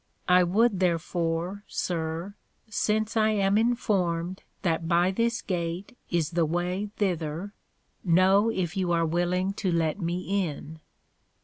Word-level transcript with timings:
I 0.27 0.41
would 0.43 0.79
therefore, 0.79 1.63
Sir, 1.67 2.33
since 2.67 3.15
I 3.15 3.29
am 3.33 3.55
informed 3.55 4.41
that 4.63 4.87
by 4.87 5.11
this 5.11 5.43
Gate 5.43 5.95
is 6.09 6.31
the 6.31 6.43
way 6.43 6.89
thither, 6.97 7.53
know 8.03 8.49
if 8.49 8.75
you 8.75 8.91
are 8.93 9.05
willing 9.05 9.53
to 9.61 9.71
let 9.71 9.99
me 9.99 10.43
in. 10.47 10.79